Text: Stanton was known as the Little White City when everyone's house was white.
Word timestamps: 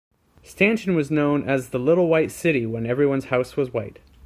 Stanton 0.41 0.95
was 0.95 1.11
known 1.11 1.47
as 1.47 1.69
the 1.69 1.77
Little 1.77 2.07
White 2.07 2.31
City 2.31 2.65
when 2.65 2.87
everyone's 2.87 3.25
house 3.25 3.55
was 3.55 3.71
white. 3.71 3.99